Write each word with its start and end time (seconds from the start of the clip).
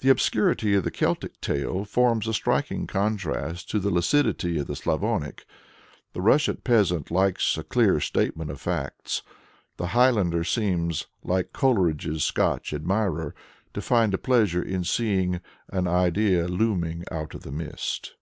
The 0.00 0.10
obscurity 0.10 0.74
of 0.74 0.84
the 0.84 0.90
Celtic 0.90 1.40
tale 1.40 1.86
forms 1.86 2.28
a 2.28 2.34
striking 2.34 2.86
contrast 2.86 3.70
to 3.70 3.78
the 3.80 3.88
lucidity 3.88 4.58
of 4.58 4.66
the 4.66 4.76
Slavonic. 4.76 5.46
The 6.12 6.20
Russian 6.20 6.58
peasant 6.58 7.10
likes 7.10 7.56
a 7.56 7.64
clear 7.64 7.98
statement 7.98 8.50
of 8.50 8.60
facts; 8.60 9.22
the 9.78 9.86
Highlander 9.96 10.44
seems, 10.44 11.06
like 11.24 11.54
Coleridge's 11.54 12.22
Scotch 12.24 12.74
admirer, 12.74 13.34
to 13.72 13.80
find 13.80 14.12
a 14.12 14.18
pleasure 14.18 14.62
in 14.62 14.84
seeing 14.84 15.40
"an 15.70 15.86
idea 15.88 16.46
looming 16.46 17.04
out 17.10 17.34
of 17.34 17.40
the 17.42 17.50
mist." 17.52 18.16